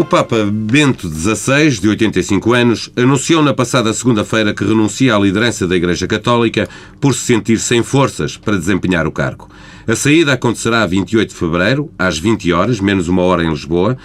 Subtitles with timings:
[0.00, 5.68] O Papa Bento XVI, de 85 anos, anunciou na passada segunda-feira que renuncia à liderança
[5.68, 6.66] da Igreja Católica
[6.98, 9.50] por se sentir sem forças para desempenhar o cargo.
[9.86, 13.98] A saída acontecerá a 28 de fevereiro, às 20 horas, menos uma hora em Lisboa.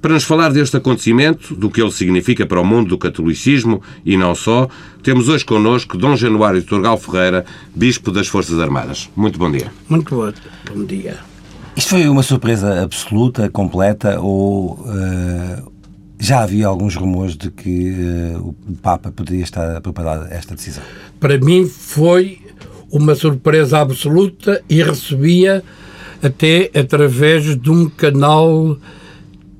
[0.00, 4.16] Para nos falar deste acontecimento, do que ele significa para o mundo do catolicismo e
[4.16, 4.68] não só,
[5.02, 7.44] temos hoje connosco Dom Januário de Torgal Ferreira,
[7.74, 9.10] Bispo das Forças Armadas.
[9.16, 9.72] Muito bom dia.
[9.88, 10.32] Muito bom,
[10.72, 11.18] bom dia.
[11.76, 15.72] Isto foi uma surpresa absoluta, completa, ou uh,
[16.18, 20.82] já havia alguns rumores de que uh, o Papa poderia estar a preparar esta decisão?
[21.18, 22.40] Para mim foi
[22.90, 25.62] uma surpresa absoluta e recebia
[26.22, 28.76] até através de um canal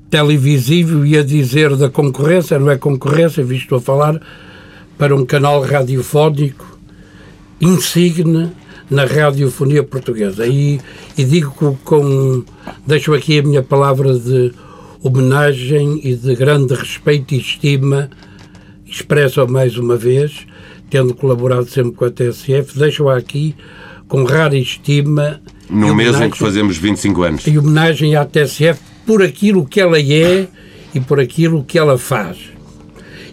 [0.09, 4.21] televisivo, ia dizer da concorrência, não é concorrência, visto a falar,
[4.97, 6.77] para um canal radiofónico
[7.59, 8.51] insigne
[8.91, 10.45] na radiofonia portuguesa.
[10.45, 10.79] E,
[11.17, 12.43] e digo com.
[12.85, 14.51] Deixo aqui a minha palavra de
[15.01, 18.09] homenagem e de grande respeito e estima,
[18.85, 20.45] expresso mais uma vez,
[20.89, 23.55] tendo colaborado sempre com a TSF, deixo-a aqui
[24.07, 25.41] com rara estima.
[25.69, 27.47] No mês em que fazemos 25 anos.
[27.47, 30.47] E homenagem à TSF por aquilo que ela é
[30.93, 32.37] e por aquilo que ela faz.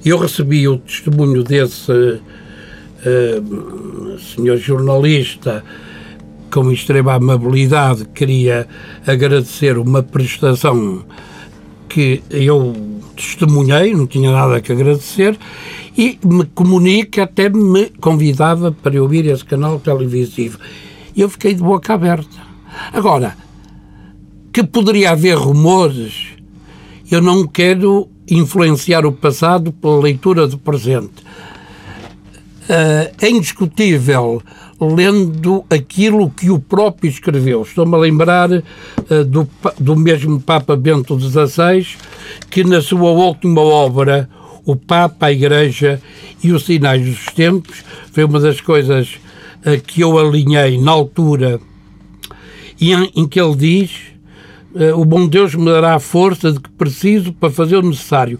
[0.04, 2.22] Eu recebi o testemunho desse uh,
[4.18, 5.64] senhor jornalista,
[6.50, 8.66] com extrema amabilidade, queria
[9.06, 11.04] agradecer uma prestação
[11.88, 12.74] que eu
[13.16, 15.38] testemunhei, não tinha nada que agradecer,
[15.96, 20.58] e me comunica, até me convidava para eu ouvir esse canal televisivo.
[21.16, 22.36] E eu fiquei de boca aberta.
[22.92, 23.36] Agora,
[24.52, 26.28] que poderia haver rumores,
[27.10, 31.24] eu não quero influenciar o passado pela leitura do presente
[33.20, 34.42] é indiscutível
[34.80, 37.62] lendo aquilo que o próprio escreveu.
[37.62, 39.48] Estou-me a lembrar uh, do,
[39.78, 41.86] do mesmo Papa Bento XVI,
[42.50, 44.28] que na sua última obra,
[44.64, 46.00] O Papa, a Igreja
[46.42, 49.18] e os Sinais dos Tempos, foi uma das coisas
[49.66, 51.60] uh, que eu alinhei na altura,
[52.80, 53.90] em, em que ele diz
[54.94, 58.38] o bom Deus me dará a força de que preciso para fazer o necessário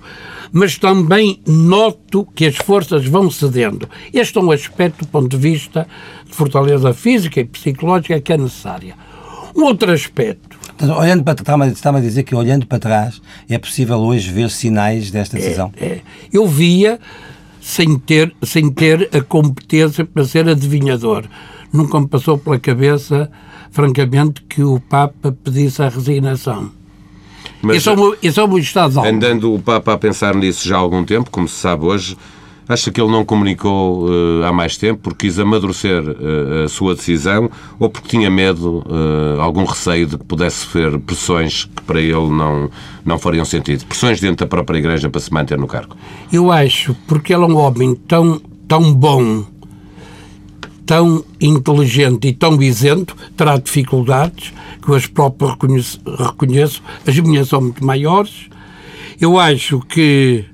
[0.53, 3.89] mas também noto que as forças vão cedendo.
[4.13, 5.87] Este é um aspecto do ponto de vista
[6.27, 8.95] de fortaleza física e psicológica que é necessária.
[9.57, 10.59] Um outro aspecto.
[10.97, 11.35] olhando para
[11.67, 15.73] está-me a dizer que olhando para trás é possível hoje ver sinais desta é, decisão.
[15.77, 16.01] É, é.
[16.33, 16.99] Eu via
[17.61, 21.25] sem ter, sem ter a competência para ser adivinhador.
[21.73, 23.31] Nunca me passou pela cabeça,
[23.71, 26.78] francamente, que o Papa pedisse a resignação.
[27.63, 30.77] Mas, isso, é um, isso é um estado Andando o Papa a pensar nisso já
[30.77, 32.17] há algum tempo, como se sabe hoje,
[32.69, 36.95] acha que ele não comunicou uh, há mais tempo porque quis amadurecer uh, a sua
[36.95, 42.01] decisão ou porque tinha medo, uh, algum receio de que pudesse ser pressões que para
[42.01, 42.71] ele não,
[43.05, 43.87] não fariam sentido?
[43.87, 45.97] Pressões dentro da própria Igreja para se manter no cargo?
[46.33, 49.45] Eu acho, porque ele é um homem tão, tão bom
[50.89, 57.49] tão inteligente e tão isento, terá dificuldades, que eu as próprias reconheço, reconheço, as minhas
[57.49, 58.49] são muito maiores.
[59.21, 60.47] Eu acho que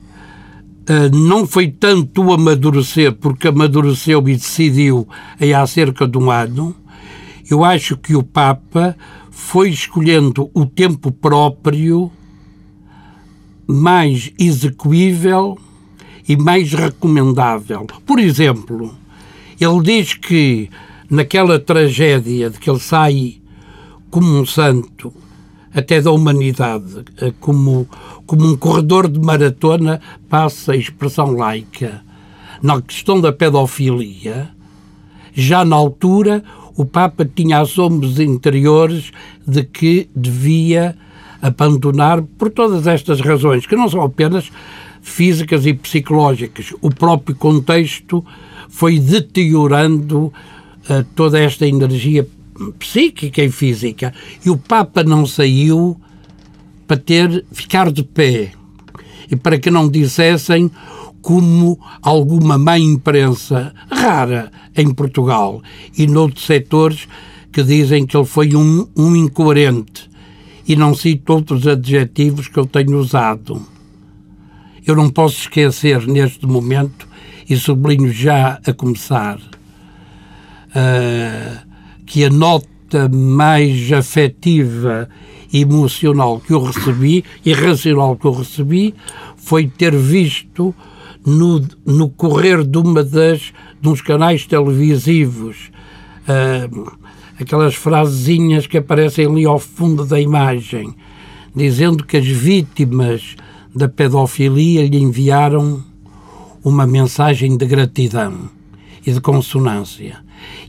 [0.91, 5.07] uh, não foi tanto o amadurecer, porque amadureceu e decidiu
[5.39, 6.75] aí há cerca de um ano.
[7.49, 8.97] Eu acho que o Papa
[9.31, 12.11] foi escolhendo o tempo próprio
[13.69, 15.57] mais execuível
[16.29, 17.87] e mais recomendável.
[18.05, 19.04] Por exemplo,
[19.61, 20.69] ele diz que
[21.11, 23.41] naquela tragédia de que ele sai
[24.11, 25.13] como um santo,
[25.75, 27.89] até da humanidade, eh, como,
[28.27, 32.03] como um corredor de maratona, passa a expressão laica.
[32.63, 34.51] Na questão da pedofilia,
[35.33, 36.45] já na altura,
[36.77, 39.11] o Papa tinha assombros interiores
[39.47, 40.97] de que devia
[41.43, 44.51] abandonar, por todas estas razões, que não são apenas
[45.03, 48.25] físicas e psicológicas, o próprio contexto
[48.69, 52.27] foi deteriorando uh, toda esta energia
[52.79, 54.13] psíquica e física.
[54.45, 56.01] E o Papa não saiu
[56.87, 58.53] para ter, ficar de pé.
[59.31, 60.71] E para que não dissessem
[61.23, 65.63] como alguma má imprensa rara em Portugal
[65.97, 67.09] e noutros setores
[67.51, 70.11] que dizem que ele foi um, um incoerente.
[70.67, 73.63] E não cito outros adjetivos que eu tenho usado.
[74.87, 77.09] Eu não posso esquecer neste momento
[77.49, 79.41] e sublinho já a começar uh,
[82.07, 85.09] que a nota mais afetiva
[85.53, 88.95] emocional que eu recebi e racional que eu recebi
[89.37, 90.75] foi ter visto
[91.25, 93.53] no, no correr de uma das
[93.87, 95.71] uns canais televisivos
[96.29, 96.93] uh,
[97.39, 100.95] aquelas frasezinhas que aparecem ali ao fundo da imagem
[101.55, 103.37] dizendo que as vítimas
[103.75, 105.83] da pedofilia lhe enviaram
[106.65, 108.49] uma mensagem de gratidão
[109.07, 110.25] e de consonância.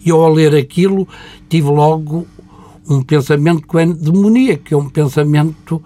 [0.06, 1.08] E ao ler aquilo,
[1.50, 2.28] tive logo
[2.88, 5.82] um pensamento que é demoníaco, que é um pensamento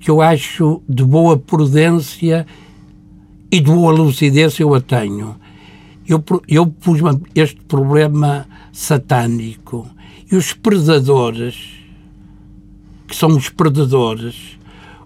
[0.00, 2.46] que eu acho de boa prudência
[3.50, 5.36] e de boa lucidez eu a tenho.
[6.06, 7.00] Eu, eu pus
[7.34, 9.88] este problema satânico
[10.30, 11.56] e os predadores,
[13.06, 14.58] que são os predadores,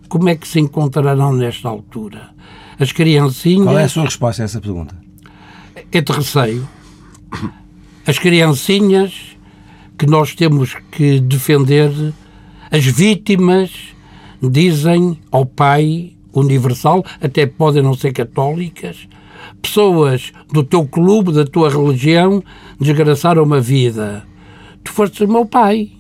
[0.08, 2.33] como é que se encontrarão nesta altura?
[2.78, 3.66] As criancinhas.
[3.66, 4.96] Qual é a sua resposta a essa pergunta?
[5.92, 6.68] É de receio.
[8.06, 9.36] As criancinhas
[9.96, 11.90] que nós temos que defender,
[12.70, 13.70] as vítimas
[14.42, 19.08] dizem ao Pai Universal, até podem não ser católicas,
[19.62, 22.42] pessoas do teu clube, da tua religião,
[22.80, 24.24] desgraçaram uma vida.
[24.82, 25.90] Tu foste o meu pai,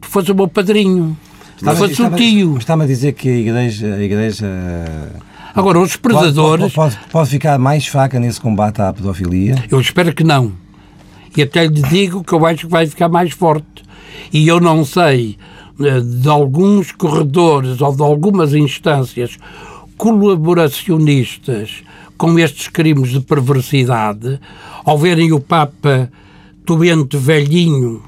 [0.00, 1.16] tu foste o meu padrinho,
[1.58, 2.56] tu foste o tio.
[2.56, 3.94] Está-me a dizer que a Igreja.
[3.94, 4.46] A igreja
[5.54, 6.72] Agora, os predadores.
[6.72, 9.64] Pode, pode, pode, ficar mais fraca nesse combate à pedofilia?
[9.70, 10.52] Eu espero que não.
[11.36, 13.82] E até lhe digo que eu acho que vai ficar mais forte.
[14.32, 15.38] E eu não sei
[15.80, 19.38] eh, de alguns corredores ou de algumas instâncias
[19.96, 21.82] colaboracionistas
[22.16, 24.40] com estes crimes de perversidade,
[24.84, 26.10] ao verem o Papa
[26.66, 28.02] doente, velhinho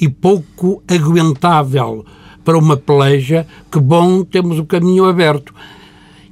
[0.00, 2.04] e pouco aguentável
[2.44, 5.52] para uma peleja, que bom, temos o caminho aberto.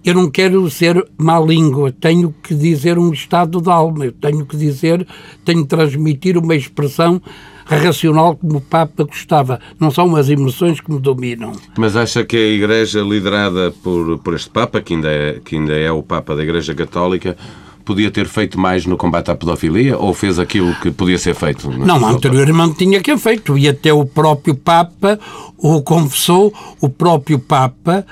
[0.09, 4.47] Eu não quero ser má língua, tenho que dizer um estado de alma, eu tenho
[4.47, 5.07] que dizer,
[5.45, 7.21] tenho que transmitir uma expressão
[7.67, 9.61] racional como o Papa gostava.
[9.79, 11.53] Não são as emoções que me dominam.
[11.77, 15.75] Mas acha que a Igreja liderada por, por este Papa, que ainda, é, que ainda
[15.75, 17.37] é o Papa da Igreja Católica,
[17.85, 21.71] podia ter feito mais no combate à pedofilia ou fez aquilo que podia ser feito?
[21.71, 25.21] Não, anteriormente tinha que ter feito e até o próprio Papa
[25.59, 26.51] o confessou,
[26.81, 28.07] o próprio Papa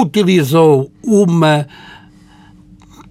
[0.00, 1.66] utilizou uma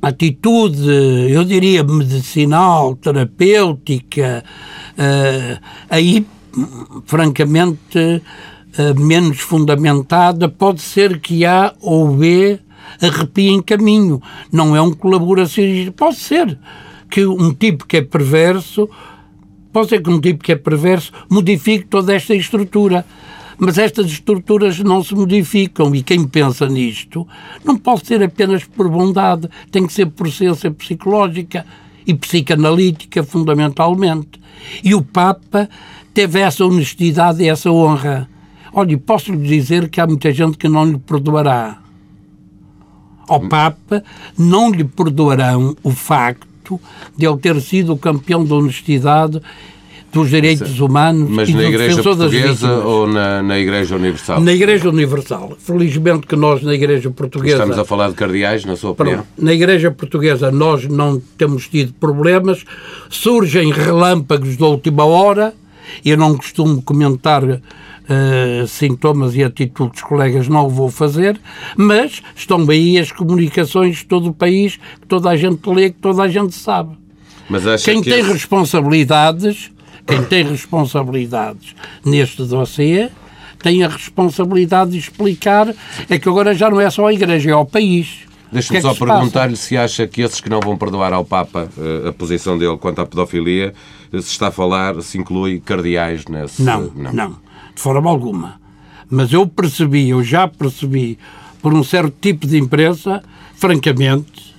[0.02, 0.82] atitude,
[1.30, 4.44] eu diria, medicinal, terapêutica,
[4.98, 6.26] uh, aí,
[7.06, 12.60] francamente, uh, menos fundamentada, pode ser que A ou B
[13.00, 14.20] arrepie em caminho.
[14.52, 15.92] Não é um colaboracionista.
[15.92, 16.58] Pode ser
[17.10, 18.90] que um tipo que é perverso,
[19.72, 23.06] pode ser que um tipo que é perverso modifique toda esta estrutura.
[23.58, 27.28] Mas estas estruturas não se modificam e quem pensa nisto
[27.64, 31.66] não pode ser apenas por bondade, tem que ser por ciência psicológica
[32.06, 34.40] e psicanalítica, fundamentalmente.
[34.84, 35.70] E o Papa
[36.14, 38.30] teve essa honestidade e essa honra.
[38.74, 41.78] Olha, posso lhe dizer que há muita gente que não lhe perdoará.
[43.28, 44.04] Ao Papa
[44.38, 46.80] não lhe perdoarão o facto
[47.18, 49.42] de ele ter sido o campeão da honestidade
[50.12, 54.42] dos direitos humanos Mas e na Igreja Portuguesa ou na, na Igreja Universal?
[54.42, 55.58] Na Igreja Universal.
[55.58, 57.56] Felizmente que nós na Igreja Portuguesa...
[57.56, 59.26] Estamos a falar de cardeais, na sua opinião?
[59.38, 62.66] Na Igreja Portuguesa nós não temos tido problemas,
[63.10, 65.54] surgem relâmpagos da última hora,
[66.04, 71.40] eu não costumo comentar uh, sintomas e atitudes dos colegas, não o vou fazer,
[71.76, 76.00] mas estão aí as comunicações de todo o país, que toda a gente lê, que
[76.00, 76.98] toda a gente sabe.
[77.84, 78.32] Quem que tem esse...
[78.32, 79.72] responsabilidades
[80.06, 83.10] quem tem responsabilidades neste dossiê
[83.62, 85.74] tem a responsabilidade de explicar
[86.10, 88.22] é que agora já não é só a Igreja, é o país.
[88.52, 92.10] Deixa-me é só perguntar-lhe se acha que esses que não vão perdoar ao Papa eh,
[92.10, 93.74] a posição dele quanto à pedofilia,
[94.12, 96.62] se está a falar, se inclui cardeais nesse...
[96.62, 97.30] Não, não, não,
[97.74, 98.60] de forma alguma.
[99.10, 101.18] Mas eu percebi, eu já percebi,
[101.62, 103.24] por um certo tipo de imprensa,
[103.56, 104.54] francamente,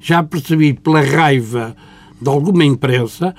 [0.00, 1.74] já percebi pela raiva
[2.20, 3.34] de alguma imprensa,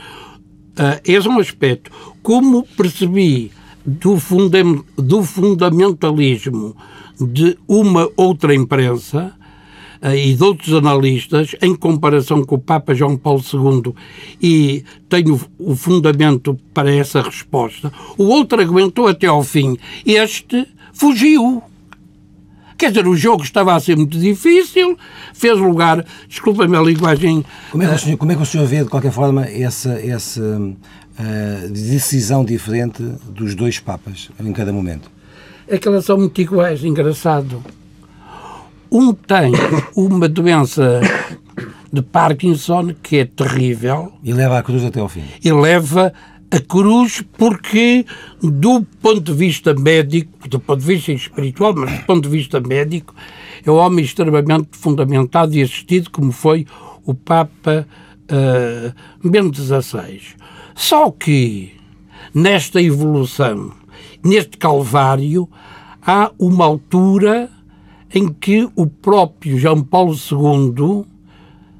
[0.78, 1.90] Uh, esse é um aspecto.
[2.22, 3.52] Como percebi
[3.86, 6.76] do, fundam, do fundamentalismo
[7.20, 9.34] de uma outra imprensa
[10.02, 13.94] uh, e de outros analistas, em comparação com o Papa João Paulo II,
[14.42, 19.78] e tenho o fundamento para essa resposta, o outro aguentou até ao fim.
[20.06, 21.64] Este fugiu.
[22.78, 24.98] Quer dizer, o jogo estava a ser muito difícil,
[25.34, 27.46] fez lugar, desculpa-me a linguagem...
[27.72, 29.94] Como é, que o senhor, como é que o senhor vê, de qualquer forma, essa,
[29.94, 35.10] essa uh, decisão diferente dos dois papas em cada momento?
[35.68, 37.64] É que elas são muito iguais, engraçado.
[38.92, 39.52] Um tem
[39.96, 41.02] uma doença
[41.92, 44.12] de Parkinson que é terrível.
[44.22, 45.24] E leva a cruz até ao fim.
[45.44, 46.14] E leva
[46.52, 48.06] a cruz porque,
[48.42, 52.60] do ponto de vista médico, do ponto de vista espiritual, mas do ponto de vista
[52.60, 53.14] médico,
[53.66, 56.66] é um homem extremamente fundamentado e assistido, como foi
[57.04, 57.88] o Papa
[58.32, 60.22] uh, Bento XVI.
[60.76, 61.74] Só que,
[62.34, 63.72] nesta evolução,
[64.24, 65.50] neste calvário,
[66.06, 67.50] há uma altura
[68.14, 71.06] em que o próprio João Paulo II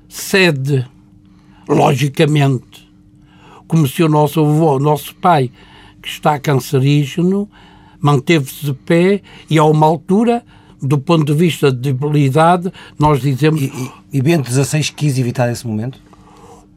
[0.08, 0.86] cede,
[1.68, 2.85] logicamente,
[3.68, 5.52] como se o nosso avô, o nosso pai,
[6.02, 7.50] que está cancerígeno,
[8.00, 10.44] manteve-se de pé e, a uma altura,
[10.82, 13.62] do ponto de vista de debilidade, nós dizemos.
[13.62, 16.00] E, e, e Bento XVI quis evitar esse momento?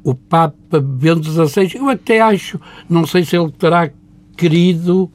[0.03, 3.91] O Papa Bento XVI, eu até acho, não sei se ele terá
[4.37, 5.11] querido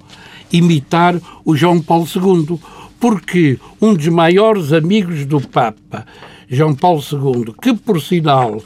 [0.51, 2.59] imitar o João Paulo II,
[2.99, 6.05] porque um dos maiores amigos do Papa,
[6.47, 8.61] João Paulo II, que por sinal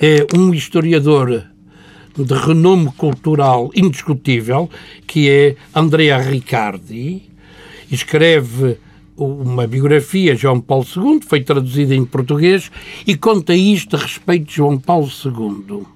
[0.00, 1.44] é um historiador
[2.24, 4.68] de renome cultural indiscutível,
[5.06, 7.22] que é Andrea Riccardi,
[7.90, 8.78] escreve
[9.16, 12.70] uma biografia de João Paulo II, foi traduzida em português,
[13.06, 15.30] e conta isto a respeito de João Paulo II.
[15.70, 15.86] Uh,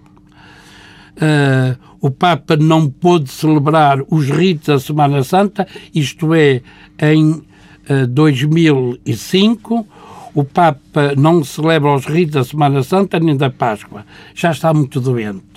[1.20, 6.62] ah, o Papa não pôde celebrar os ritos da Semana Santa, isto é,
[7.00, 9.86] em uh, 2005.
[10.34, 14.04] O Papa não celebra os ritos da Semana Santa nem da Páscoa.
[14.34, 15.51] Já está muito doente.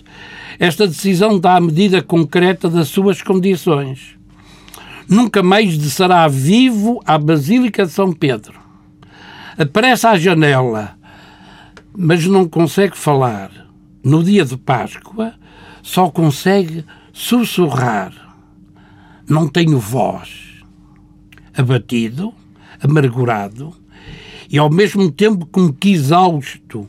[0.59, 4.15] Esta decisão dá a medida concreta das suas condições.
[5.07, 8.59] Nunca mais descerá vivo à Basílica de São Pedro.
[9.57, 10.97] Aparece à janela,
[11.95, 13.51] mas não consegue falar.
[14.03, 15.33] No dia de Páscoa,
[15.81, 18.13] só consegue sussurrar.
[19.27, 20.63] Não tenho voz.
[21.55, 22.33] Abatido,
[22.81, 23.73] amargurado
[24.49, 26.87] e ao mesmo tempo como que exausto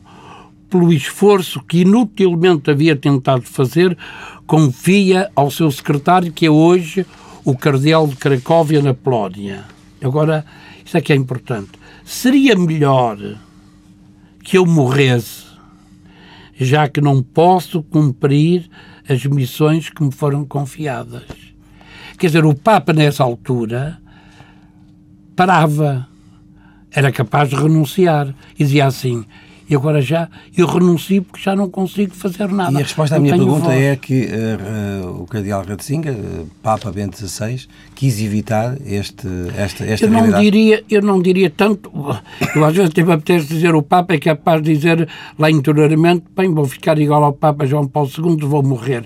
[0.69, 3.97] pelo esforço que inutilmente havia tentado fazer,
[4.45, 7.05] confia ao seu secretário, que é hoje
[7.43, 9.63] o cardeal de Cracóvia, na Polónia.
[10.01, 10.45] Agora,
[10.85, 11.71] isto é que é importante.
[12.03, 13.17] Seria melhor
[14.43, 15.45] que eu morresse,
[16.59, 18.69] já que não posso cumprir
[19.07, 21.23] as missões que me foram confiadas.
[22.17, 23.99] Quer dizer, o Papa, nessa altura,
[25.35, 26.07] parava,
[26.91, 29.23] era capaz de renunciar e dizia assim:
[29.69, 32.71] e agora já eu renuncio porque já não consigo fazer nada.
[32.73, 33.77] E a resposta à minha pergunta voz.
[33.77, 40.05] é que uh, o cardeal Ratzinger, uh, Papa Bento XVI, quis evitar este, esta, esta
[40.05, 41.91] eu não diria Eu não diria tanto,
[42.55, 45.07] eu às vezes tive a dizer o Papa é capaz de dizer
[45.37, 49.05] lá interiormente, bem, vou ficar igual ao Papa João Paulo II, vou morrer.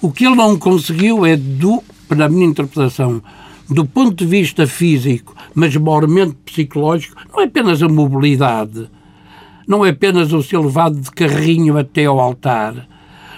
[0.00, 1.82] O que ele não conseguiu é, do,
[2.14, 3.22] na minha interpretação,
[3.68, 8.88] do ponto de vista físico, mas maiormente psicológico, não é apenas a mobilidade,
[9.68, 12.88] não é apenas o ser levado de carrinho até ao altar,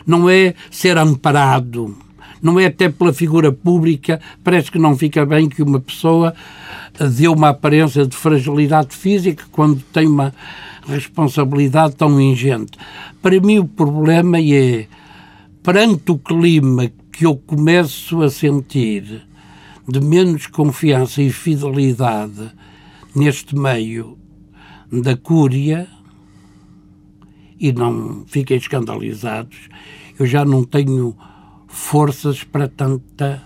[0.07, 1.97] não é ser amparado,
[2.41, 6.33] não é até pela figura pública, parece que não fica bem que uma pessoa
[7.19, 10.33] dê uma aparência de fragilidade física quando tem uma
[10.87, 12.79] responsabilidade tão ingente.
[13.21, 14.87] Para mim o problema é,
[15.65, 19.27] perante o clima que eu começo a sentir
[19.87, 22.53] de menos confiança e fidelidade
[23.15, 24.17] neste meio
[24.91, 25.89] da cúria,
[27.61, 29.69] e não fiquem escandalizados,
[30.19, 31.15] eu já não tenho
[31.69, 33.43] forças para tanta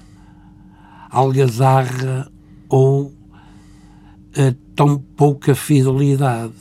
[1.11, 2.30] algazarra
[2.68, 6.52] ou uh, tão pouca fidelidade.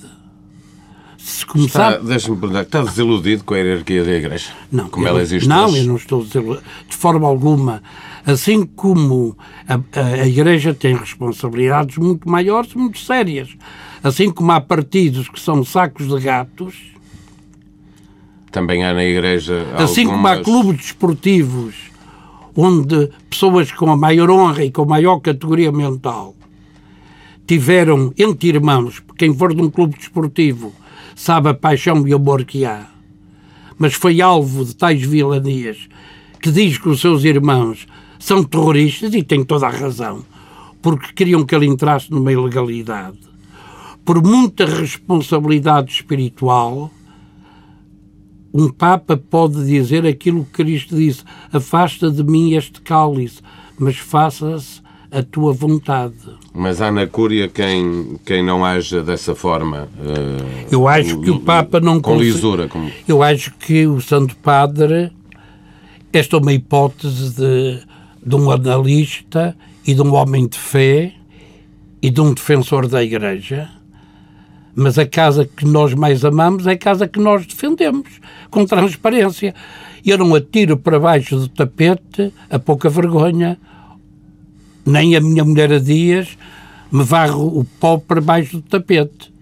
[1.18, 2.00] Se começar...
[2.00, 4.52] Deixa-me perguntar, está desiludido com a hierarquia da Igreja?
[4.70, 4.90] Não.
[4.90, 5.80] Como eu, ela existe Não, hoje?
[5.80, 7.82] eu não estou desiludido, de forma alguma.
[8.26, 13.50] Assim como a, a, a Igreja tem responsabilidades muito maiores, muito sérias.
[14.04, 16.76] Assim como há partidos que são sacos de gatos,
[18.54, 19.66] também há na Igreja.
[19.76, 21.92] Assim como há clubes desportivos
[22.56, 26.36] onde pessoas com a maior honra e com a maior categoria mental
[27.48, 30.72] tiveram entre irmãos, quem for de um clube desportivo
[31.16, 32.88] sabe a paixão e o amor que há,
[33.78, 35.90] mas foi alvo de tais vilanias
[36.40, 37.88] que diz que os seus irmãos
[38.20, 40.24] são terroristas e tem toda a razão,
[40.82, 43.18] porque queriam que ele entrasse numa ilegalidade.
[44.06, 46.92] Por muita responsabilidade espiritual,
[48.54, 53.42] um Papa pode dizer aquilo que Cristo disse: Afasta de mim este cálice,
[53.80, 54.82] mas faça-se
[55.12, 56.16] a tua vontade.
[56.54, 59.88] Mas há na Cúria quem, quem não haja dessa forma.
[59.98, 62.68] Uh, eu acho que o Papa não com lisura.
[62.68, 62.92] Como...
[63.08, 65.12] Eu acho que o Santo Padre,
[66.12, 67.80] esta é uma hipótese de,
[68.26, 69.56] de um analista
[69.86, 71.14] e de um homem de fé
[72.02, 73.70] e de um defensor da Igreja
[74.76, 78.10] mas a casa que nós mais amamos é a casa que nós defendemos,
[78.50, 79.54] com transparência.
[80.06, 83.58] Eu não atiro para baixo do tapete a pouca vergonha,
[84.86, 86.38] nem a minha mulher a dias
[86.94, 89.34] me varro o pó para baixo do tapete.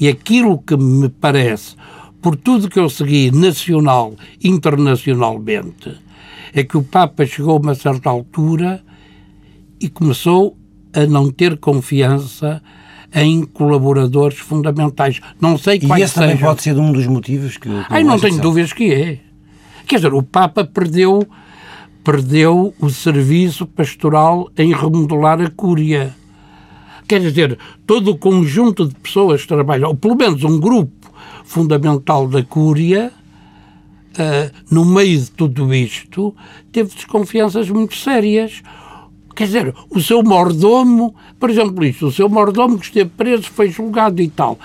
[0.00, 1.76] E aquilo que me parece,
[2.22, 5.94] por tudo que eu segui nacional, internacionalmente,
[6.54, 8.82] é que o Papa chegou a uma certa altura
[9.78, 10.56] e começou
[10.94, 12.62] a não ter confiança
[13.14, 15.20] em colaboradores fundamentais.
[15.40, 16.48] Não sei quais E esse também sejam.
[16.48, 17.68] pode ser um dos motivos que...
[17.68, 19.18] que Ai, não tenho dúvidas que é.
[19.86, 21.26] Quer dizer, o Papa perdeu,
[22.02, 26.14] perdeu o serviço pastoral em remodelar a Cúria.
[27.06, 31.12] Quer dizer, todo o conjunto de pessoas que trabalham, ou pelo menos um grupo
[31.44, 33.12] fundamental da Cúria,
[34.18, 36.34] ah, no meio de tudo isto,
[36.72, 38.62] teve desconfianças muito sérias.
[39.34, 43.68] Quer dizer, o seu mordomo, por exemplo, isto, o seu mordomo que esteve preso foi
[43.68, 44.58] julgado e tal.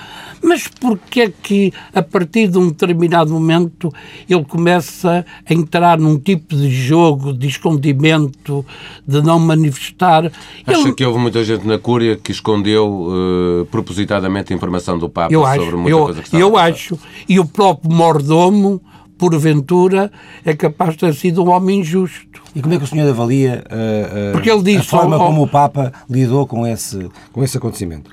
[0.44, 3.92] Mas porquê é que, a partir de um determinado momento,
[4.30, 8.66] ele começa a entrar num tipo de jogo, de escondimento,
[9.08, 10.32] de não manifestar?
[10.66, 15.10] Acha Ele- que houve muita gente na Cúria que escondeu eh, propositadamente a informação do
[15.10, 17.00] Papa eu sobre acho, muita eu, coisa que estava a eu acho.
[17.28, 18.82] E o próprio mordomo,
[19.20, 20.12] porventura,
[20.44, 22.42] é capaz de ter sido um homem injusto.
[22.56, 25.22] E como é que o senhor avalia uh, uh, Porque ele a disse forma ao-
[25.22, 28.10] ao- como o Papa lidou com esse, com esse acontecimento?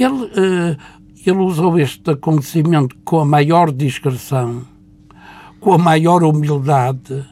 [0.00, 0.76] Ele, eh,
[1.26, 4.62] ele usou este acontecimento com a maior discreção,
[5.60, 7.24] com a maior humildade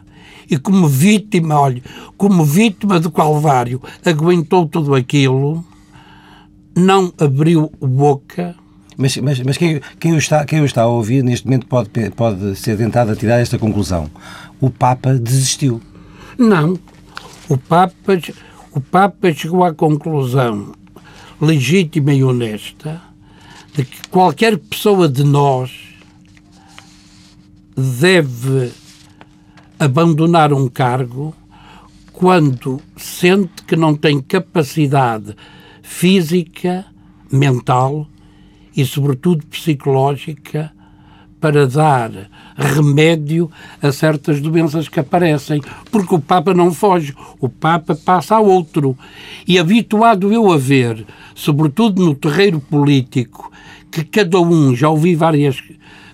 [0.48, 1.82] e como vítima, olha,
[2.16, 5.64] como vítima do Calvário, aguentou tudo aquilo,
[6.76, 8.54] não abriu boca.
[9.00, 11.88] Mas, mas, mas quem, quem, o está, quem o está a ouvir neste momento pode,
[12.10, 14.10] pode ser tentado a tirar esta conclusão.
[14.60, 15.80] O Papa desistiu.
[16.36, 16.78] Não.
[17.48, 18.20] O Papa,
[18.72, 20.74] o Papa chegou à conclusão
[21.40, 23.00] legítima e honesta
[23.74, 25.72] de que qualquer pessoa de nós
[27.74, 28.70] deve
[29.78, 31.34] abandonar um cargo
[32.12, 35.34] quando sente que não tem capacidade
[35.82, 36.84] física,
[37.32, 38.06] mental
[38.76, 40.72] e, sobretudo, psicológica
[41.40, 42.10] para dar
[42.54, 48.40] remédio a certas doenças que aparecem, porque o Papa não foge, o Papa passa a
[48.40, 48.96] outro.
[49.48, 53.50] E habituado eu a ver, sobretudo no terreiro político,
[53.90, 55.56] que cada um, já ouvi várias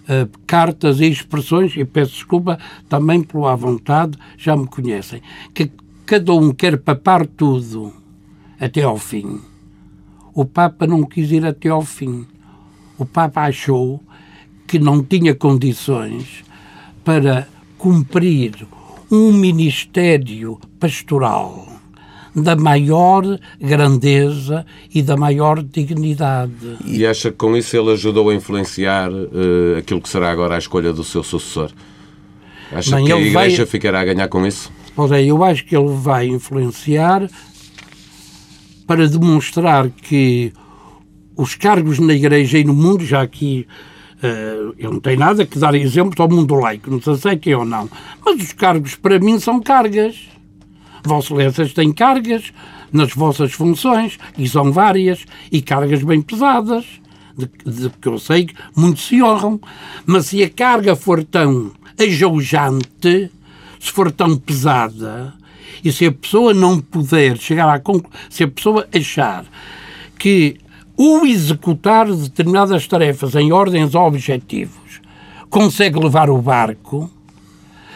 [0.08, 5.20] eh, cartas e expressões, e peço desculpa também pela à vontade, já me conhecem,
[5.52, 5.70] que
[6.06, 7.92] cada um quer papar tudo
[8.60, 9.40] até ao fim.
[10.32, 12.24] O Papa não quis ir até ao fim.
[12.98, 14.00] O Papa achou
[14.66, 16.44] que não tinha condições
[17.04, 17.46] para
[17.78, 18.66] cumprir
[19.10, 21.66] um ministério pastoral
[22.34, 23.22] da maior
[23.60, 26.76] grandeza e da maior dignidade.
[26.84, 30.58] E acha que com isso ele ajudou a influenciar eh, aquilo que será agora a
[30.58, 31.70] escolha do seu sucessor?
[32.72, 34.70] Acha Bem, que a ele vai- Igreja ficará a ganhar com isso?
[34.94, 37.28] Pois é, eu acho que ele vai influenciar
[38.86, 40.52] para demonstrar que
[41.36, 43.66] os cargos na Igreja e no mundo, já aqui
[44.22, 47.36] eh, ele não tem nada que dar exemplo ao mundo laico, não sei se é
[47.36, 47.88] que é ou não,
[48.24, 50.16] mas os cargos para mim são cargas.
[51.04, 52.52] Vossas Excelências têm cargas
[52.92, 56.84] nas vossas funções, e são várias, e cargas bem pesadas,
[57.36, 59.60] de, de que eu sei que muitos se honram.
[60.04, 63.30] Mas se a carga for tão ajoujante,
[63.78, 65.34] se for tão pesada,
[65.84, 69.44] e se a pessoa não puder chegar à conclusão, se a pessoa achar
[70.18, 70.56] que
[70.96, 75.00] o executar determinadas tarefas em ordens objetivos
[75.50, 77.10] consegue levar o barco,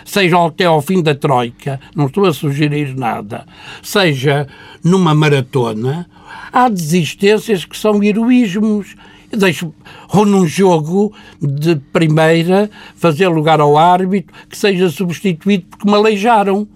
[0.04, 3.46] seja até ao fim da Troika, não estou a sugerir nada,
[3.82, 4.46] seja
[4.84, 6.08] numa maratona,
[6.52, 8.96] há desistências que são heroísmos.
[9.32, 9.72] Deixo,
[10.12, 16.66] ou num jogo de primeira, fazer lugar ao árbitro que seja substituído porque me aleijaram.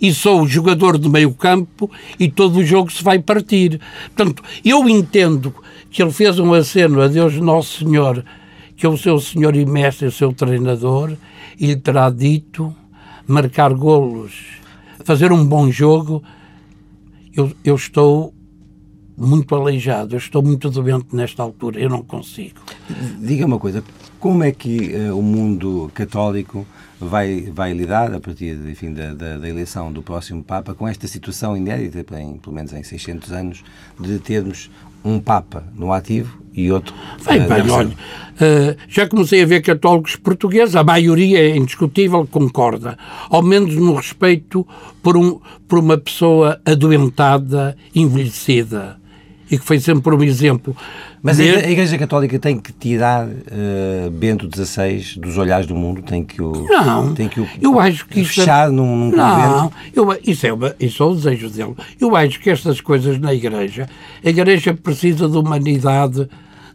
[0.00, 3.80] E sou o jogador de meio campo e todo o jogo se vai partir.
[4.14, 5.54] Portanto, eu entendo
[5.90, 8.24] que ele fez um aceno a Deus Nosso Senhor,
[8.76, 11.12] que é o seu Senhor e Mestre, o seu treinador,
[11.58, 12.74] e lhe terá dito
[13.26, 14.32] marcar golos,
[15.04, 16.22] fazer um bom jogo.
[17.36, 18.34] Eu, eu estou
[19.16, 22.60] muito aleijado, eu estou muito doente nesta altura, eu não consigo.
[23.18, 23.84] Diga uma coisa,
[24.20, 26.66] como é que eh, o mundo católico
[27.00, 31.08] vai, vai lidar, a partir enfim, da, da, da eleição do próximo Papa, com esta
[31.08, 33.64] situação inédita, em, pelo menos em 600 anos,
[33.98, 34.70] de termos
[35.02, 37.96] um Papa no ativo e outro Bem, na bem, olha,
[38.38, 42.98] eh, já comecei a ver católicos portugueses, a maioria é indiscutível, concorda,
[43.30, 44.66] ao menos no respeito
[45.02, 48.99] por, um, por uma pessoa adoentada, envelhecida,
[49.50, 50.76] e que foi sempre um exemplo.
[51.22, 56.02] Mas Igre- a Igreja Católica tem que tirar eh, Bento XVI dos olhares do mundo,
[56.02, 59.16] tem que o, Não, tem que o eu acho que isto é- fechar num, num
[59.16, 61.74] Não, eu, isso, é uma- isso é o desejo dele.
[62.00, 63.88] Eu acho que estas coisas na Igreja,
[64.24, 66.28] a Igreja precisa de humanidade,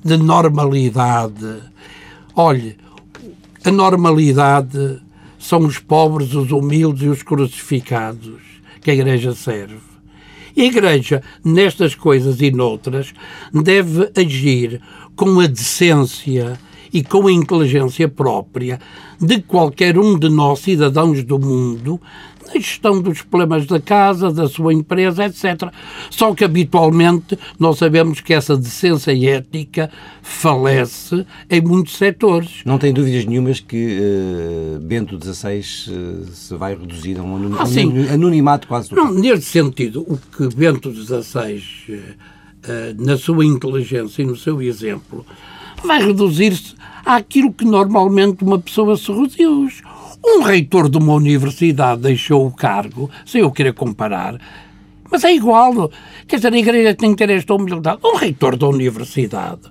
[0.04, 1.56] de normalidade.
[2.36, 2.76] Olhe,
[3.64, 5.00] a normalidade
[5.40, 8.42] são os pobres, os humildes e os crucificados
[8.82, 9.78] que a Igreja serve.
[10.58, 13.14] A Igreja, nestas coisas e noutras,
[13.54, 14.82] deve agir
[15.16, 16.58] com a decência
[16.94, 18.80] e com a inteligência própria
[19.20, 22.00] de qualquer um de nós, cidadãos do mundo,
[22.48, 25.72] na gestão dos problemas da casa, da sua empresa, etc.
[26.10, 29.90] Só que habitualmente nós sabemos que essa decência ética
[30.22, 32.62] falece em muitos setores.
[32.66, 37.64] Não tem dúvidas nenhumas que uh, Bento XVI uh, se vai reduzir a um, anonimato,
[37.64, 38.94] ah, um anonimato quase.
[38.94, 45.26] Não, nesse sentido, o que Bento XVI, uh, na sua inteligência e no seu exemplo,
[45.84, 49.82] vai reduzir-se àquilo que normalmente uma pessoa se reduz
[50.26, 54.40] um reitor de uma universidade deixou o cargo, sem eu querer comparar,
[55.12, 55.92] mas é igual.
[56.28, 58.00] Quer dizer, a Igreja tem que ter esta humildade.
[58.04, 59.62] Um reitor da universidade,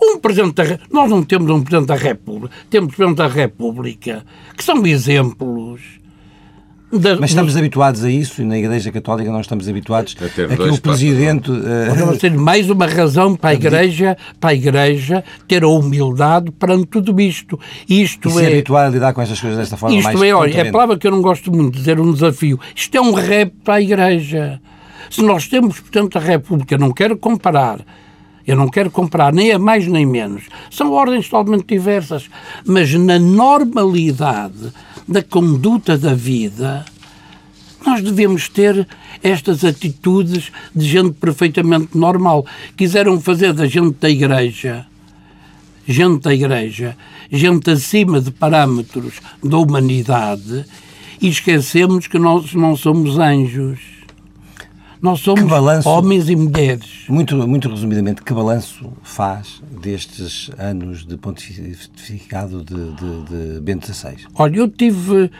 [0.00, 4.64] um Presidente da Nós não temos um Presidente da República, temos Presidente da República, que
[4.64, 6.01] são exemplos
[6.92, 10.56] da, Mas estamos habituados a isso e na Igreja Católica nós estamos habituados a, a
[10.56, 11.50] que o Presidente...
[11.50, 12.18] Uh...
[12.18, 17.18] ter mais uma razão para a Igreja, para a Igreja ter a humildade perante tudo
[17.20, 17.58] isto.
[17.88, 18.34] Isto e é...
[18.34, 20.72] se habituar a lidar com estas coisas desta forma isto mais é, olha, é a
[20.72, 22.60] palavra que eu não gosto muito de dizer um desafio.
[22.74, 24.60] Isto é um rap para a Igreja.
[25.10, 27.80] Se nós temos, portanto, a República, não quero comparar,
[28.46, 30.44] eu não quero comparar nem a mais nem menos.
[30.70, 32.28] São ordens totalmente diversas.
[32.66, 34.72] Mas na normalidade
[35.06, 36.84] da conduta da vida,
[37.84, 38.86] nós devemos ter
[39.22, 42.46] estas atitudes de gente perfeitamente normal.
[42.76, 44.86] Quiseram fazer da gente da igreja,
[45.86, 46.96] gente da igreja,
[47.30, 50.64] gente acima de parâmetros da humanidade
[51.20, 53.91] e esquecemos que nós não somos anjos.
[55.02, 57.06] Nós somos balanço, homens e mulheres.
[57.08, 64.14] Muito, muito resumidamente, que balanço faz destes anos de pontificado de, de, de Bento XVI?
[64.36, 65.30] Olha, eu tive, uh,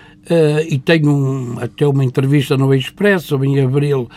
[0.68, 4.08] e tenho um, até uma entrevista no Expresso, em abril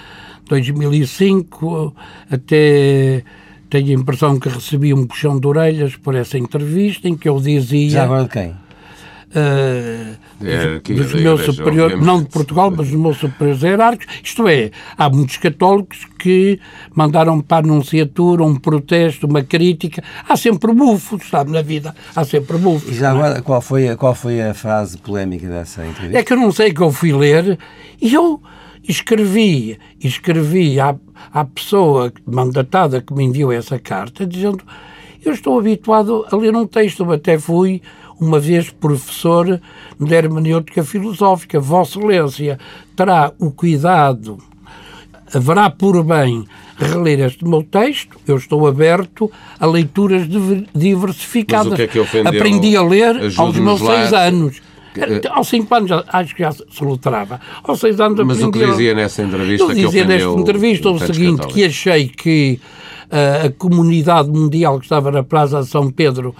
[0.46, 1.96] de 2005,
[2.32, 3.24] até
[3.70, 7.40] tenho a impressão que recebi um puxão de orelhas por essa entrevista, em que eu
[7.40, 7.92] dizia...
[7.92, 8.65] Já agora de quem?
[9.36, 14.16] Uh, é, dos, meus superiores, não de Portugal, mas dos meus superiores hierárquicos.
[14.24, 16.60] Isto é, há muitos católicos que
[16.94, 20.04] mandaram para a anunciatura um protesto, uma crítica.
[20.28, 21.94] Há sempre bufos, sabe, na vida.
[22.16, 22.90] Há sempre bufos.
[22.90, 23.12] E já é?
[23.12, 26.18] agora, qual foi, a, qual foi a frase polémica dessa entrevista?
[26.18, 27.58] É que eu não sei que eu fui ler
[28.02, 28.42] e eu
[28.88, 30.96] escrevi, escrevi à,
[31.34, 34.64] à pessoa mandatada que me enviou essa carta, dizendo
[35.26, 37.82] eu estou habituado a ler um texto, até fui
[38.20, 39.60] uma vez professor
[40.00, 41.60] de hermenêutica filosófica.
[41.60, 42.60] Vossa Excelência
[42.96, 44.38] terá o cuidado,
[45.34, 46.46] haverá por bem
[46.78, 50.28] reler este meu texto, eu estou aberto a leituras
[50.74, 51.68] diversificadas.
[51.68, 52.34] Mas o que é que ofendeu?
[52.34, 53.96] Aprendi a ler aos meus lá.
[53.96, 54.62] seis anos.
[55.30, 57.40] Aos cinco anos acho que já se lutrava.
[57.64, 61.38] Aos seis anos Mas o que dizia nessa entrevista eu dizia nesta entrevista o seguinte,
[61.38, 61.54] católico.
[61.54, 62.60] que achei que
[63.10, 66.36] a, comunidade mundial que estava na Praça de São Pedro,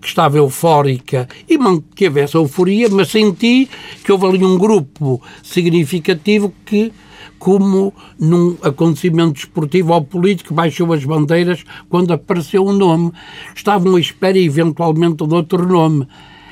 [0.00, 3.68] que estava eufórica, e manteve essa euforia, mas senti
[4.04, 6.92] que houve ali um grupo significativo que
[7.38, 13.12] como num acontecimento desportivo ou político, baixou as bandeiras quando apareceu um nome.
[13.54, 16.06] Estavam à espera, eventualmente, de outro nome.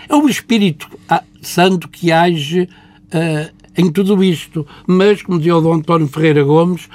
[0.08, 2.68] É o Espírito ah, Santo que age
[3.12, 4.66] uh, em tudo isto.
[4.86, 6.88] Mas, como dizia o Dom António Ferreira Gomes,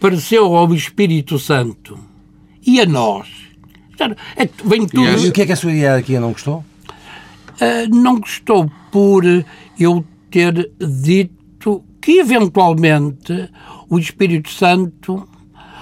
[0.00, 2.07] pareceu ao Espírito Santo
[2.68, 3.26] e a nós.
[4.36, 5.24] É, vem tudo...
[5.24, 6.64] E o que é que a sua hierarquia não gostou?
[7.60, 9.24] Uh, não gostou por
[9.80, 13.50] eu ter dito que, eventualmente,
[13.88, 15.26] o Espírito Santo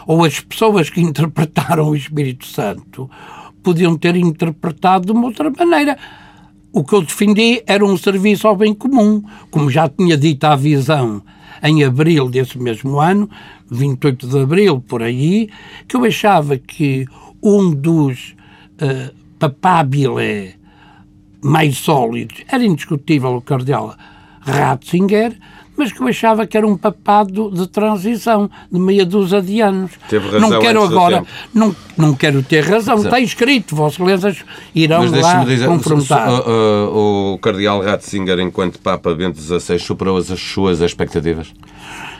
[0.06, 3.10] ou as pessoas que interpretaram o Espírito Santo
[3.62, 5.98] podiam ter interpretado de uma outra maneira.
[6.72, 10.54] O que eu defendi era um serviço ao bem comum, como já tinha dito à
[10.54, 11.22] visão
[11.62, 13.28] em abril desse mesmo ano,
[13.70, 15.48] 28 de abril, por aí,
[15.88, 17.06] que eu achava que
[17.42, 18.34] um dos
[18.80, 19.14] uh,
[21.42, 23.94] mais sólidos era indiscutível o cardeal
[24.40, 25.36] Ratzinger,
[25.76, 29.92] mas que eu achava que era um papado de transição, de meia dúzia de anos.
[30.08, 33.06] Teve razão não quero agora, não, não quero ter razão, Exato.
[33.06, 36.28] está escrito, Vossas Excelências irão lá dizer, confrontar.
[36.28, 41.52] O, o, o cardeal Ratzinger, enquanto Papa Bento XVI, superou as suas expectativas?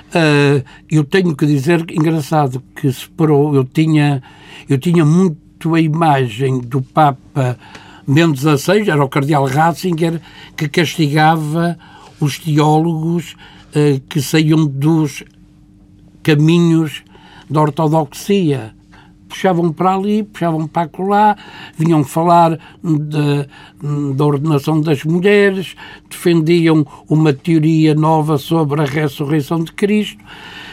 [0.08, 4.22] Uh, eu tenho que dizer, engraçado, que superou, eu tinha,
[4.68, 7.58] eu tinha muito a imagem do Papa
[8.06, 10.20] Bento XVI, era o cardeal Ratzinger,
[10.56, 11.76] que castigava
[12.20, 15.24] os teólogos uh, que saíam dos
[16.22, 17.02] caminhos
[17.48, 18.74] da ortodoxia.
[19.28, 21.36] Puxavam para ali, puxavam para lá,
[21.76, 22.58] vinham falar
[24.14, 25.74] da ordenação das mulheres,
[26.08, 30.24] defendiam uma teoria nova sobre a ressurreição de Cristo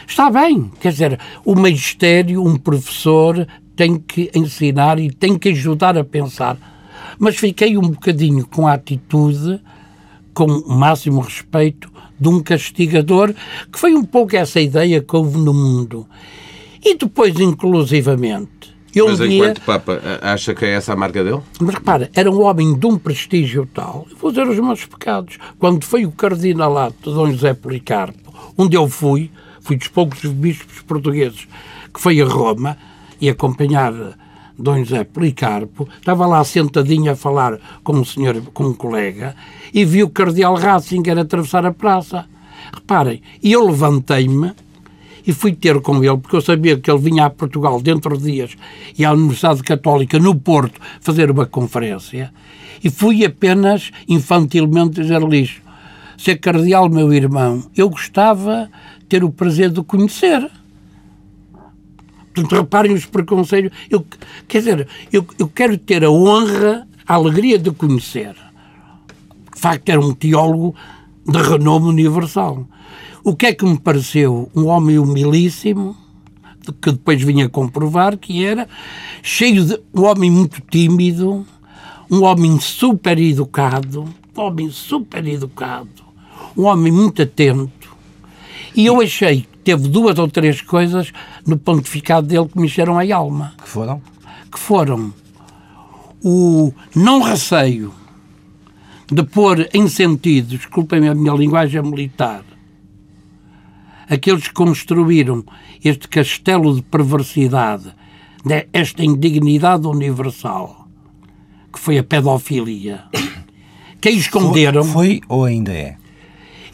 [0.06, 5.96] Está bem, quer dizer, o magistério, um professor, tem que ensinar e tem que ajudar
[5.96, 6.56] a pensar.
[7.18, 9.60] Mas fiquei um bocadinho com a atitude,
[10.34, 13.34] com o máximo respeito, de um castigador,
[13.72, 16.06] que foi um pouco essa ideia que houve no mundo.
[16.84, 21.40] E depois, inclusivamente, eu Mas enquanto Papa, acha que é essa a marca dele?
[21.60, 24.06] Mas repara, era um homem de um prestígio tal.
[24.20, 25.38] vou dizer os meus pecados.
[25.58, 30.80] Quando foi o cardinalato de Dom José Policarpo, onde eu fui, fui dos poucos bispos
[30.82, 31.48] portugueses
[31.92, 32.76] que foi a Roma
[33.20, 33.92] e acompanhar
[34.58, 39.34] Dom José Policarpo, estava lá sentadinho a falar com um senhor, com um colega,
[39.72, 42.26] e viu o cardeal Ratzinger atravessar a praça.
[42.72, 44.52] Reparem, e eu levantei-me
[45.26, 48.24] e fui ter com ele, porque eu sabia que ele vinha a Portugal dentro de
[48.24, 48.56] dias
[48.96, 52.32] e à Universidade Católica, no Porto, fazer uma conferência.
[52.82, 55.50] E fui apenas infantilmente dizer-lhe.
[56.16, 58.70] Ser cardeal, meu irmão, eu gostava
[59.08, 60.48] ter o prazer de conhecer.
[62.34, 63.70] Portanto, reparem os preconceitos.
[63.88, 64.04] Eu,
[64.48, 68.34] quer dizer, eu, eu quero ter a honra, a alegria de conhecer.
[69.54, 70.74] De facto, era um teólogo
[71.26, 72.66] de renome universal.
[73.22, 74.50] O que é que me pareceu?
[74.54, 75.96] Um homem humilíssimo,
[76.82, 78.68] que depois vinha comprovar que era,
[79.22, 79.80] cheio de.
[79.94, 81.46] um homem muito tímido,
[82.10, 84.04] um homem super educado,
[84.36, 85.88] um homem super educado,
[86.56, 87.83] um homem muito atento.
[88.76, 91.12] E eu achei que teve duas ou três coisas
[91.46, 93.54] no pontificado dele que me encheram a alma.
[93.62, 94.02] Que foram?
[94.50, 95.12] Que foram
[96.22, 97.92] o não receio
[99.10, 102.42] de pôr em sentido, desculpem a minha linguagem militar,
[104.08, 105.44] aqueles que construíram
[105.84, 107.92] este castelo de perversidade,
[108.72, 110.88] esta indignidade universal,
[111.72, 113.04] que foi a pedofilia,
[114.00, 114.84] que a esconderam.
[114.84, 115.96] Foi, foi ou ainda é?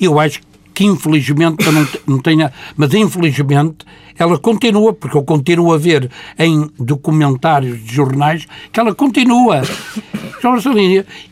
[0.01, 0.50] Eu acho que
[0.85, 3.85] infelizmente não, não tenha, mas infelizmente
[4.19, 9.63] ela continua, porque eu continuo a ver em documentários de jornais que ela continua.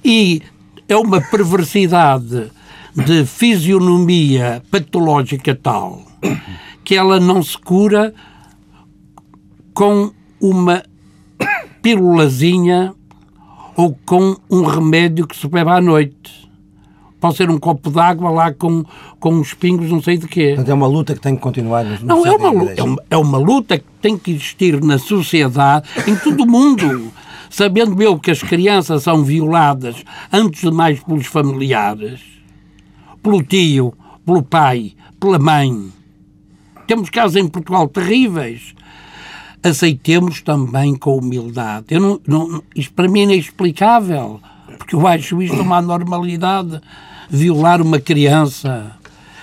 [0.04, 0.42] E
[0.86, 2.50] é uma perversidade
[2.94, 6.02] de fisionomia patológica tal
[6.84, 8.14] que ela não se cura
[9.74, 10.82] com uma
[11.82, 12.94] pílulazinha
[13.76, 16.47] ou com um remédio que se bebe à noite.
[17.20, 18.84] Pode ser um copo d'água lá com,
[19.18, 20.48] com uns pingos, não sei de quê.
[20.48, 21.84] Portanto, é uma luta que tem que continuar.
[21.84, 25.88] No não, é uma, é, uma, é uma luta que tem que existir na sociedade,
[26.06, 27.12] em todo o mundo.
[27.50, 32.20] Sabendo eu que as crianças são violadas, antes de mais pelos familiares,
[33.22, 35.90] pelo tio, pelo pai, pela mãe.
[36.86, 38.74] Temos casos em Portugal terríveis.
[39.62, 41.86] Aceitemos também com humildade.
[41.90, 44.40] Eu não, não, isto para mim é inexplicável,
[44.78, 46.80] porque eu acho isto uma anormalidade.
[47.28, 48.92] Violar uma criança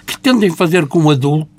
[0.06, 1.56] que tentem fazer com um adulto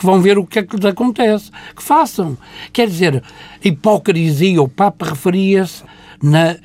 [0.00, 1.50] que vão ver o que é que lhes acontece.
[1.76, 2.36] Que façam.
[2.72, 3.22] Quer dizer,
[3.62, 5.84] hipocrisia, o Papa referia-se
[6.22, 6.56] na,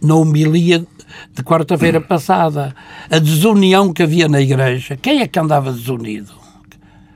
[0.00, 0.86] na homilia
[1.34, 2.74] de quarta-feira passada.
[3.10, 4.96] A desunião que havia na Igreja.
[4.96, 6.32] Quem é que andava desunido?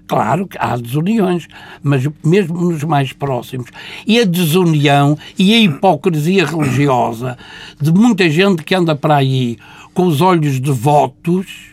[0.08, 1.46] Claro que há desuniões,
[1.82, 3.68] mas mesmo nos mais próximos.
[4.06, 7.38] E a desunião e a hipocrisia religiosa
[7.80, 9.56] de muita gente que anda para aí
[9.94, 11.72] com os olhos devotos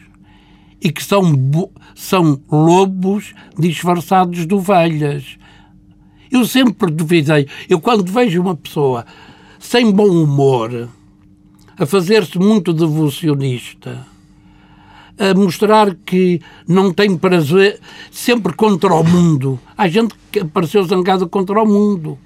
[0.82, 1.24] e que são,
[1.96, 5.38] são lobos disfarçados de ovelhas.
[6.32, 7.48] Eu sempre duvidei.
[7.68, 9.06] Eu, quando vejo uma pessoa
[9.60, 10.90] sem bom humor,
[11.78, 14.06] a fazer-se muito devocionista,
[15.18, 17.80] a mostrar que não tem prazer
[18.12, 19.60] sempre contra o mundo.
[19.78, 22.18] Há gente que apareceu zangada contra o mundo.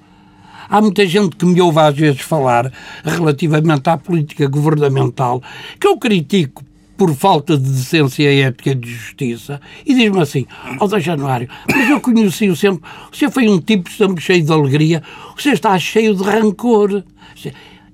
[0.74, 2.72] Há muita gente que me ouve às vezes falar
[3.04, 5.40] relativamente à política governamental
[5.78, 6.64] que eu critico
[6.96, 10.44] por falta de decência ética e de justiça e diz-me assim,
[10.80, 12.82] ó oh, Januário, mas eu conheci-o sempre,
[13.12, 15.00] você foi um tipo sempre cheio de alegria,
[15.36, 17.04] você está cheio de rancor.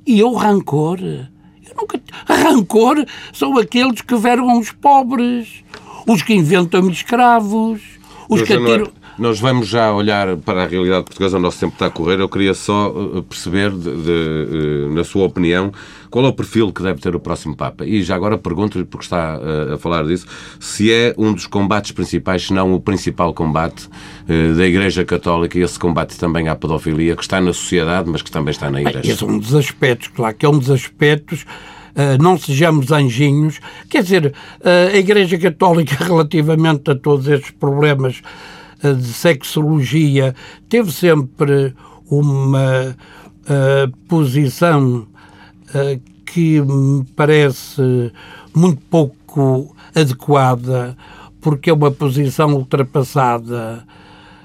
[0.07, 1.01] E eu rancor?
[1.77, 2.01] Nunca...
[2.27, 5.63] Rancor são aqueles que vergam os pobres,
[6.07, 7.83] os que inventam escravos,
[8.27, 8.91] os que atiram...
[9.21, 12.19] Nós vamos já olhar para a realidade portuguesa, o nosso tempo está a correr.
[12.19, 15.71] Eu queria só eh, perceber, de, de, eh, na sua opinião,
[16.09, 17.85] qual é o perfil que deve ter o próximo Papa.
[17.85, 20.27] E já agora pergunto-lhe, porque está a, eh, a falar disso,
[20.59, 23.91] se é um dos combates principais, se não o principal combate
[24.57, 28.31] da Igreja Católica, e esse combate também à pedofilia, que está na sociedade, mas que
[28.31, 29.01] também está na Igreja.
[29.03, 31.45] Bem, esse é um dos aspectos, claro, que é um dos aspectos
[31.91, 33.59] Uh, não sejamos anjinhos.
[33.89, 34.27] Quer dizer,
[34.61, 38.23] uh, a Igreja Católica, relativamente a todos estes problemas
[38.83, 40.35] de sexologia
[40.69, 41.75] teve sempre
[42.11, 42.97] uma
[43.43, 45.07] uh, posição
[45.75, 48.13] uh, que me parece
[48.55, 50.97] muito pouco adequada,
[51.41, 53.85] porque é uma posição ultrapassada,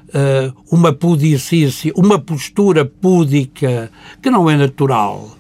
[0.10, 5.32] uh, uma pudicícia, uma postura púdica que não é natural.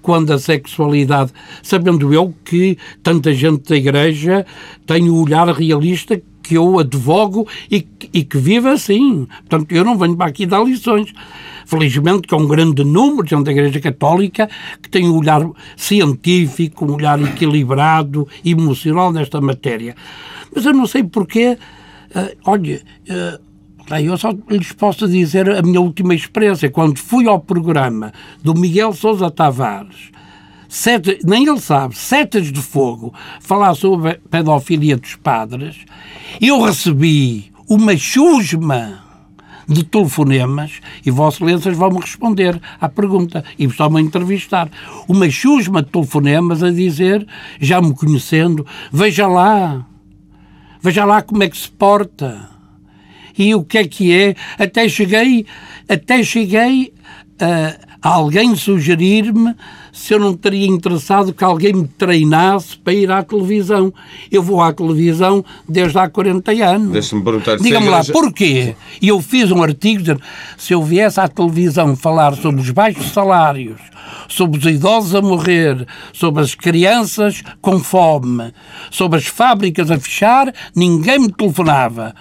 [0.00, 4.44] Quando a sexualidade, sabendo eu que tanta gente da Igreja
[4.84, 9.26] tem o olhar realista que eu advogo e, e que vive assim.
[9.48, 11.12] Portanto, eu não venho para aqui dar lições.
[11.66, 14.48] Felizmente que há um grande número de gente da Igreja Católica
[14.82, 15.42] que tem um olhar
[15.76, 19.94] científico, um olhar equilibrado, emocional nesta matéria.
[20.54, 21.56] Mas eu não sei porquê.
[22.14, 23.52] Uh, olha, uh,
[24.00, 26.70] eu só lhes posso dizer a minha última experiência.
[26.70, 30.10] Quando fui ao programa do Miguel Sousa Tavares,
[30.72, 35.76] sete, nem ele sabe, setas de fogo, falar sobre a pedofilia dos padres,
[36.40, 39.04] eu recebi uma chusma
[39.68, 44.70] de telefonemas e Vossas Excelências vão-me responder à pergunta e estão-me a entrevistar.
[45.06, 47.26] Uma chusma de telefonemas a dizer,
[47.60, 49.86] já me conhecendo, veja lá,
[50.80, 52.48] veja lá como é que se porta.
[53.36, 54.34] E o que é que é?
[54.58, 55.44] Até cheguei,
[55.86, 56.94] até cheguei
[58.02, 59.54] a alguém sugerir-me
[59.92, 63.92] se eu não teria interessado que alguém me treinasse para ir à televisão.
[64.30, 66.92] Eu vou à televisão desde há 40 anos.
[66.92, 68.74] Deixa-me perguntar Diga-me lá, porquê?
[69.00, 70.22] E eu fiz um artigo dizendo
[70.56, 73.80] se eu viesse à televisão falar sobre os baixos salários,
[74.28, 78.50] sobre os idosos a morrer, sobre as crianças com fome,
[78.90, 82.14] sobre as fábricas a fechar, ninguém me telefonava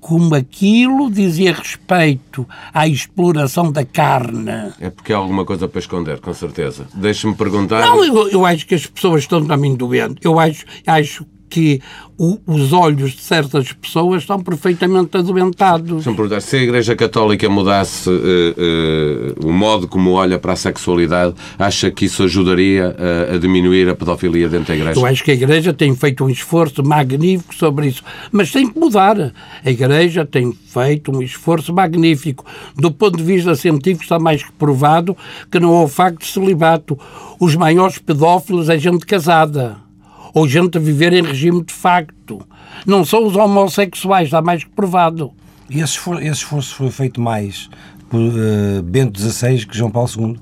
[0.00, 4.72] como aquilo dizia respeito à exploração da carne.
[4.80, 6.86] É porque há alguma coisa para esconder, com certeza.
[6.94, 7.82] Deixe-me perguntar.
[7.82, 10.18] Não, eu, eu, acho que as pessoas estão também doentes.
[10.22, 11.82] Eu acho, acho que
[12.16, 16.04] o, os olhos de certas pessoas estão perfeitamente adoentados.
[16.04, 21.34] Perguntar, se a Igreja Católica mudasse uh, uh, o modo como olha para a sexualidade,
[21.58, 22.94] acha que isso ajudaria
[23.30, 25.00] a, a, diminuir a pedofilia dentro da Igreja?
[25.00, 28.78] Eu acho que a Igreja tem feito um esforço magnífico sobre isso, mas tem que
[28.78, 29.32] mudar.
[29.64, 32.44] A Igreja tem feito um esforço magnífico.
[32.76, 35.16] Do ponto de vista científico está mais que provado
[35.50, 36.98] que não há o facto de celibato.
[37.40, 39.89] Os maiores pedófilos é gente casada
[40.34, 42.40] ou gente a viver em regime de facto.
[42.86, 45.32] Não são os homossexuais, está mais que provado.
[45.68, 47.68] E esse esforço, esse esforço foi feito mais
[48.08, 50.36] por uh, Bento XVI que João Paulo II?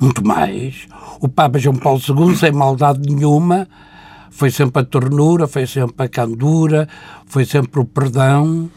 [0.00, 0.86] Muito mais.
[1.20, 3.68] O Papa João Paulo II, sem maldade nenhuma,
[4.30, 6.88] foi sempre a ternura, foi sempre a candura,
[7.26, 8.70] foi sempre o perdão.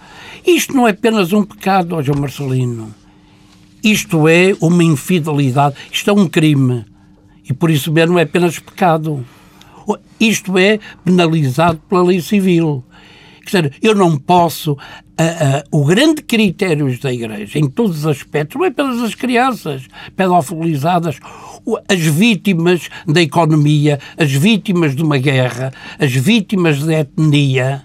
[0.45, 2.93] Isto não é apenas um pecado, ó João Marcelino.
[3.84, 6.86] Isto é uma infidelidade, isto é um crime.
[7.47, 9.25] E por isso mesmo é apenas pecado.
[10.19, 12.84] Isto é penalizado pela lei civil.
[13.45, 14.77] Quer dizer, eu não posso.
[15.71, 19.84] O grande critério da Igreja, em todos os aspectos, não é apenas as crianças
[20.15, 21.17] pedofilizadas,
[21.88, 27.84] as vítimas da economia, as vítimas de uma guerra, as vítimas da etnia,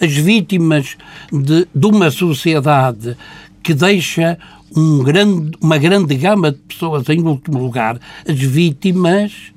[0.00, 0.96] as vítimas
[1.32, 3.16] de, de uma sociedade
[3.62, 4.38] que deixa
[4.76, 9.52] um grande, uma grande gama de pessoas em último lugar, as vítimas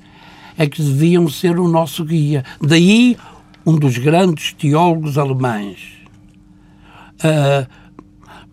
[0.62, 2.44] é que deviam ser o nosso guia.
[2.62, 3.18] Daí
[3.66, 5.80] um dos grandes teólogos alemães,
[7.24, 7.68] uh,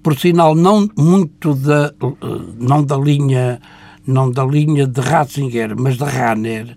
[0.02, 3.60] por sinal não muito da, uh, não da linha
[4.06, 6.74] não da linha de Ratzinger, mas de Rahner,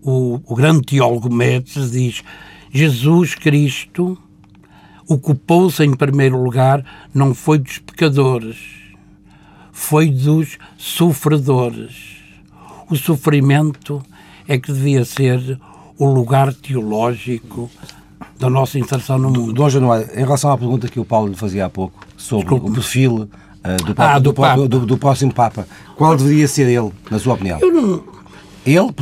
[0.00, 2.22] o, o grande teólogo Metz diz
[2.72, 4.16] Jesus Cristo
[5.06, 6.82] ocupou-se em primeiro lugar
[7.12, 8.56] não foi dos pecadores,
[9.70, 12.22] foi dos sofredores.
[12.88, 14.02] O sofrimento
[14.52, 15.58] é que devia ser
[15.98, 17.70] o lugar teológico
[18.38, 19.52] da nossa inserção no mundo.
[19.52, 22.70] Dom Januário, em relação à pergunta que o Paulo lhe fazia há pouco sobre Desculpe.
[22.70, 24.68] o perfil uh, do, Papa, ah, do, do, Papa.
[24.68, 27.58] do, do, próximo Papa, qual deveria ser ele, na sua opinião?
[27.60, 28.04] Eu não...
[28.64, 28.92] Ele,